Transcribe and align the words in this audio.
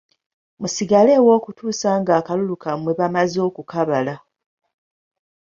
Musigaleewo 0.59 1.29
okutuusa 1.37 1.89
ng'akalulu 2.01 2.55
kammwe 2.63 2.91
bamaze 2.99 3.39
okukabala. 3.47 4.15